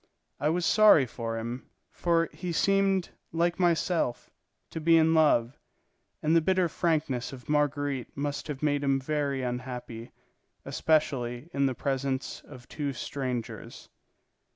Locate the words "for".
1.05-1.37, 1.91-2.27